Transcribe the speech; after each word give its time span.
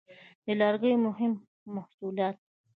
د 0.45 0.47
لرګیو 0.61 1.03
مهم 1.07 1.31
محصولات: 1.75 2.37